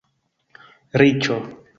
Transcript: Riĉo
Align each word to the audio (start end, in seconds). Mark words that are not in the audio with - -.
Riĉo 1.01 1.37